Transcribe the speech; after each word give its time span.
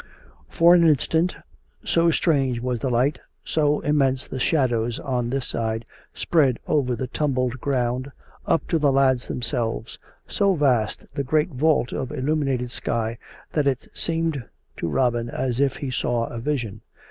For 0.49 0.73
an 0.73 0.83
instant, 0.83 1.35
so 1.85 2.09
strange 2.09 2.59
was 2.59 2.79
the 2.79 2.89
light, 2.89 3.19
so 3.45 3.81
immense 3.81 4.27
the 4.27 4.39
shadows 4.39 4.97
on 4.99 5.29
this 5.29 5.45
side 5.45 5.85
spread 6.15 6.57
over 6.65 6.95
the 6.95 7.05
tumbled 7.05 7.61
ground 7.61 8.07
up 8.07 8.13
36 8.13 8.21
COME 8.25 8.25
RACK! 8.25 8.41
COME 8.45 8.53
ROPE! 8.53 8.67
to 8.67 8.79
the 8.87 8.91
lads 8.91 9.27
themselves, 9.27 9.99
so 10.27 10.55
vast 10.55 11.13
the 11.13 11.23
great 11.23 11.49
vault 11.51 11.93
of 11.93 12.09
illumi 12.09 12.45
nated 12.57 12.71
sky, 12.71 13.19
that 13.51 13.67
it 13.67 13.89
seemed 13.93 14.43
to 14.77 14.87
Robin 14.87 15.29
as 15.29 15.59
if 15.59 15.75
he 15.75 15.91
saw 15.91 16.25
a 16.25 16.39
vision. 16.39 16.81